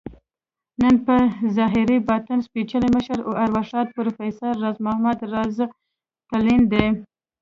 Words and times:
نن 0.81 0.95
په 1.05 1.15
ظاهر، 1.57 1.89
باطن 2.09 2.39
سپیڅلي 2.47 2.89
مشر، 2.95 3.17
ارواښاد 3.43 3.87
پروفیسر 3.95 4.53
راز 4.63 4.77
محمد 4.85 5.17
راز 5.33 5.55
تلين 6.29 6.61
دی 6.71 6.85